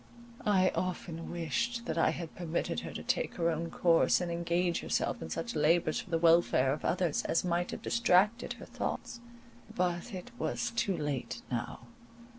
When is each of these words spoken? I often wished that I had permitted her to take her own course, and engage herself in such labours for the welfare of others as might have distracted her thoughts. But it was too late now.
I 0.47 0.71
often 0.73 1.29
wished 1.29 1.85
that 1.85 1.95
I 1.95 2.09
had 2.09 2.33
permitted 2.33 2.79
her 2.79 2.91
to 2.91 3.03
take 3.03 3.35
her 3.35 3.51
own 3.51 3.69
course, 3.69 4.19
and 4.19 4.31
engage 4.31 4.79
herself 4.79 5.21
in 5.21 5.29
such 5.29 5.55
labours 5.55 5.99
for 5.99 6.09
the 6.09 6.17
welfare 6.17 6.73
of 6.73 6.83
others 6.83 7.21
as 7.25 7.45
might 7.45 7.69
have 7.69 7.83
distracted 7.83 8.53
her 8.53 8.65
thoughts. 8.65 9.19
But 9.75 10.11
it 10.11 10.31
was 10.39 10.71
too 10.71 10.97
late 10.97 11.43
now. 11.51 11.81